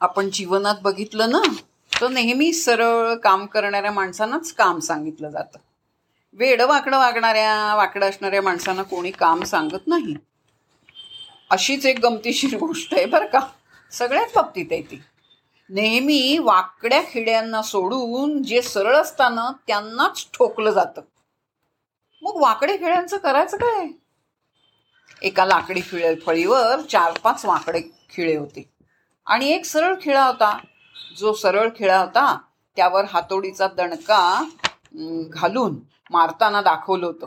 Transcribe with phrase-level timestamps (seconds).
[0.00, 1.42] आपण जीवनात बघितलं ना
[2.00, 5.58] तर नेहमी सरळ काम करणाऱ्या माणसांनाच काम सांगितलं जातं.
[6.32, 10.14] वेडं वाकडं वागणाऱ्या वाकडं असणाऱ्या माणसांना कोणी काम सांगत नाही.
[11.50, 13.40] अशीच एक गमतीशीर गोष्ट आहे बरं का.
[13.90, 15.02] सगळ्याच बाबतीत आहे ती.
[15.70, 21.00] नेहमी वाकड्या खिड्यांना सोडून जे सरळ असताना त्यांनाच ठोकलं जातं.
[22.22, 23.86] मग वाकडे खिड्यांचं करायचं काय?
[25.22, 28.73] एका लाकडी खिळे फळीवर चार पाच वाकडे खिळे होते.
[29.26, 30.58] आणि एक सरळ खिळा होता.
[31.16, 32.36] जो सरळ खिळा होता
[32.76, 34.42] त्यावर हातोडीचा दणका
[35.30, 35.78] घालून
[36.10, 37.26] मारताना दाखवलं होतं.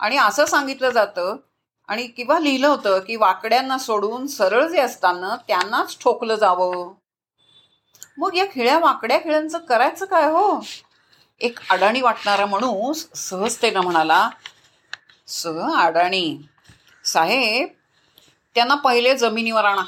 [0.00, 1.36] आणि असं सांगितलं जातं
[1.88, 6.92] आणि किंवा लिहिलं होतं की वाकड्यांना सोडून सरळ जे असताना त्यांनाच ठोकलं जावं.
[8.18, 10.60] मग या खिळ्या वाकड्या खिळ्यांचं करायचं काय हो?
[11.40, 14.28] एक अडाणी वाटणारा माणूस सहजतेनं म्हणाला
[15.26, 16.38] स अडाणी
[17.04, 17.68] साहेब
[18.54, 19.84] त्यांना पहिले जमिनीवर आणा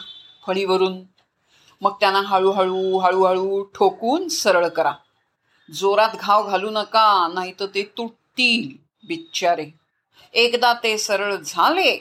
[0.46, 1.00] फळीवरून.
[1.80, 4.92] मग त्यांना हळूहळू हळूहळू ठोकून सरळ करा.
[5.68, 8.68] जोरात घाव घालू नका नाही तर ते तुटतील
[9.08, 9.66] बिच्चारे.
[10.34, 11.96] एकदा ते सरळ झाले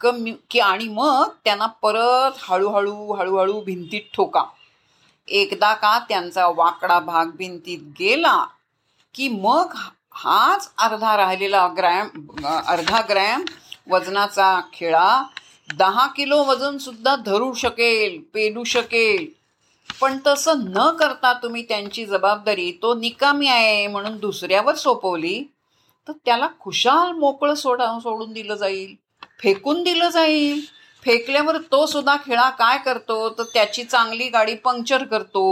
[0.00, 4.44] कमी की आणि मग त्यांना परत हळूहळू हळूहळू भिंतीत ठोका.
[5.28, 8.44] एकदा का त्यांचा वाकडा भाग भिंतीत गेला
[9.14, 9.74] की मग
[10.14, 12.08] हाच अर्धा राहिलेला ग्रॅम
[12.66, 13.44] अर्धा ग्रॅम
[13.90, 15.22] वजनाचा खेळा
[15.70, 19.26] दहा किलो वजन सुद्धा धरू शकेल पेलू शकेल.
[20.00, 25.42] पण तसं न करता तुम्ही त्यांची जबाबदारी तो निकामी आहे म्हणून दुसऱ्यावर सोपवली
[26.08, 28.94] तर त्याला खुशाल मोकळं सोडा सोडून दिलं जाईल
[29.40, 30.60] फेकून दिलं जाईल.
[31.02, 35.44] फेकल्यावर तो सुद्धा खेळा काय करतो तर त्याची चांगली गाडी पंक्चर करतो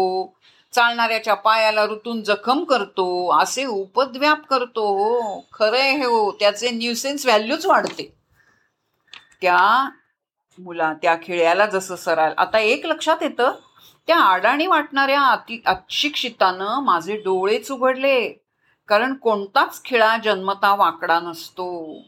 [0.72, 3.06] चालणाऱ्याच्या पायाला ऋतून जखम करतो
[3.38, 4.86] असे उपद्व्याप करतो.
[4.88, 8.12] हो खरं हे हो त्याचे न्यूसेन्स व्हॅल्यूच वाढते.
[9.40, 9.88] त्या
[10.58, 12.32] मुला त्या खेळ्याला जसं सराल.
[12.38, 13.52] आता एक लक्षात येतं
[14.06, 18.28] त्या आडाणी वाटणाऱ्या अति अशिक्षितानं माझे डोळेच उघडले
[18.88, 21.98] कारण कोणताच खेळा जन्मता वाकडा नसतो.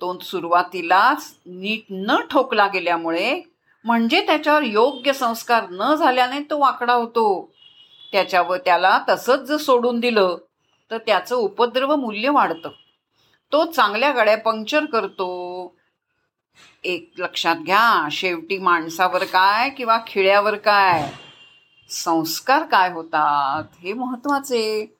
[0.00, 3.42] तो सुरुवातीलाच नीट न ठोकला गेल्यामुळे
[3.84, 7.50] म्हणजे त्याच्यावर योग्य संस्कार न झाल्याने तो वाकडा होतो.
[8.12, 10.36] त्याच्यावर त्याला तसंच जर सोडून दिलं
[10.90, 12.68] तर त्याचं उपद्रव मूल्य वाढतं.
[13.52, 15.28] तो चांगल्या गाड्या पंक्चर करतो
[16.84, 21.12] एक लक्षात घ्या शेवटी माणसावर काय किंवा खिळ्यावर काय?
[21.88, 23.64] संस्कार काय होतात?
[23.82, 24.96] हे महत्त्वाचे.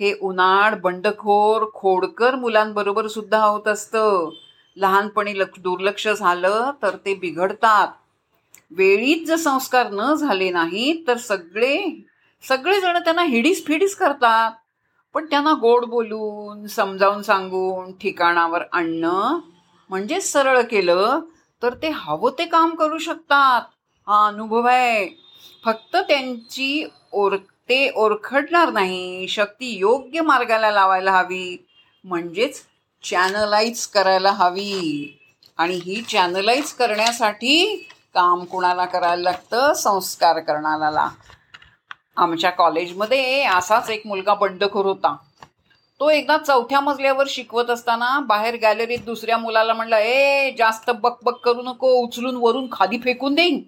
[0.00, 4.30] हे उन्हाळ बंडखोर खोडकर मुलांबरोबर सुद्धा होत असतं.
[4.76, 7.88] लहानपणी लक्ष दुर्लक्ष झालं तर ते बिघडतात.
[8.70, 12.06] वेळीच जर संस्कार न झाले नाहीत तर सगळे
[12.48, 14.50] सगळेजण त्यांना हिडीस फिडीस करतात.
[15.14, 19.38] पण त्यांना गोड बोलून समजावून सांगून ठिकाणावर आणणं
[19.92, 21.20] म्हणजे सरळ केलं
[21.62, 23.62] तर ते हवं ते काम करू शकतात.
[24.06, 25.08] हा अनुभव आहे.
[25.64, 29.28] फक्त त्यांची ओर ते ओरखडणार नाही.
[29.28, 31.66] शक्ती योग्य मार्गाला लावायला हवी.
[32.04, 32.62] म्हणजेच
[33.02, 35.18] चॅनलाइज करायला हवी.
[35.58, 39.72] आणि ही चॅनलाइज करण्यासाठी काम कुणाला करायला लागतं?
[39.72, 41.08] संस्कार करणाऱ्याला.
[42.16, 45.16] आमच्या कॉलेजमध्ये असाच एक मुलगा बंडखोर होता.
[46.00, 51.38] तो एकदा चौथ्या मजल्यावर शिकवत असताना बाहेर गॅलरीत दुसऱ्या मुलाला म्हणलं ए जास्त बक बक
[51.44, 53.62] करू नको उचलून वरून खाली फेकून देईन.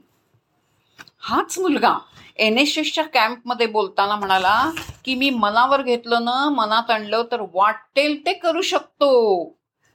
[1.20, 1.96] हाच मुलगा
[2.36, 4.70] एन एस एसच्या कॅम्पमध्ये बोलताना म्हणाला
[5.04, 9.12] की मी मनावर घेतलं ना मनात आणलं तर वाटेल ते करू शकतो.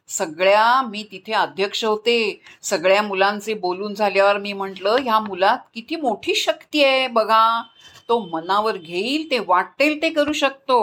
[0.09, 2.41] सगळ्या मी तिथे अध्यक्ष होते.
[2.63, 7.61] सगळ्या मुलांचे बोलून झाल्यावर मी म्हटलं ह्या मुलात किती मोठी शक्ती आहे बघा.
[8.09, 10.79] तो मनावर घेईल ते वाटेल ते करू शकतो.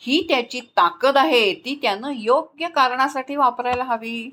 [0.00, 4.30] ही त्याची ताकद आहे ती त्यानं योग्य कारणासाठी वापरायला हवी.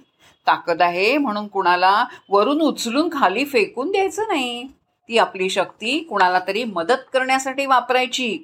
[0.47, 4.63] ताकद आहे म्हणून कुणाला वरून उचलून खाली फेकून द्यायचं नाही.
[5.09, 8.37] ती आपली शक्ती कुणाला तरी मदत करण्यासाठी वापरायची.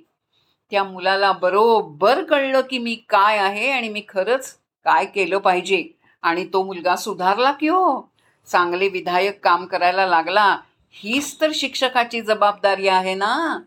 [0.72, 4.56] त्या मुलाला बरोबर कळलं की मी काय आहे आणि मी खरंच
[4.86, 5.84] काय केलं पाहिजे
[6.22, 8.02] आणि तो मुलगा सुधारला की हो.
[8.48, 10.58] चांगले विधायक काम करायला लागला
[10.92, 13.60] हीच तर शिक्षकाची जबाबदारी आहे ना.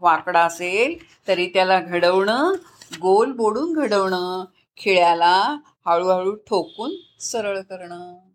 [0.00, 0.96] वाकडा असेल
[1.28, 2.52] तरी त्याला घडवणं
[2.90, 4.44] गोल बोडून घडवणं
[4.76, 5.56] खिळ्याला
[5.86, 8.29] हळूहळू ठोकून सरळ करणं.